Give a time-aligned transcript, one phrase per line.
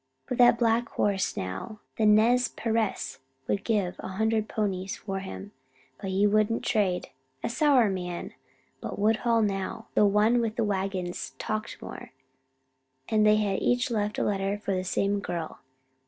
[0.27, 5.51] But that black horse now the Nez Percés would give a hundred ponies for him.
[6.01, 7.09] But he wouldn't trade.
[7.43, 8.33] A sour young man.
[8.79, 12.13] But Woodhull, now, the one with the wagons, talked more.
[13.09, 15.59] And they each had left a letter for the same girl!